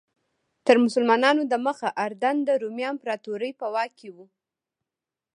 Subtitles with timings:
[0.65, 4.17] تر مسلمانانو دمخه اردن د رومي امپراتورۍ په واک کې و.